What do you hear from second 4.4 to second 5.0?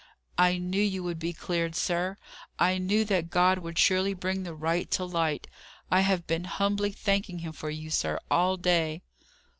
the right